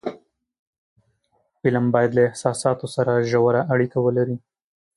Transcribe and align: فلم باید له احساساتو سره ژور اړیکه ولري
فلم 1.61 1.85
باید 1.93 2.11
له 2.17 2.21
احساساتو 2.29 2.85
سره 2.95 3.25
ژور 3.31 3.55
اړیکه 3.73 3.97
ولري 4.05 4.37